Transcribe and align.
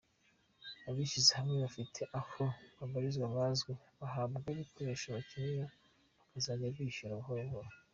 Abishyize 0.89 1.31
hamwe 1.39 1.55
bafite 1.63 2.01
aho 2.19 2.43
babarizwa 2.77 3.25
hazwi 3.35 3.71
bahabwa 3.99 4.47
ibikoresho 4.55 5.07
bakeneye 5.15 5.61
bakazajya 6.19 6.67
bishyura 6.87 7.19
buhoro 7.21 7.41
buhoro. 7.47 7.69